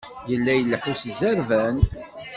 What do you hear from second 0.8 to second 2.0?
s zzerban.